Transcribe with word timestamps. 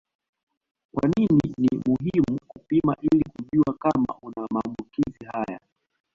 Kwa 0.93 1.09
nini 1.17 1.51
ni 1.57 1.77
muhimu 1.85 2.39
kupima 2.47 2.95
ili 3.01 3.23
kujua 3.29 3.75
kama 3.79 4.15
una 4.21 4.47
maambukizi 4.51 5.25
haya 5.27 5.59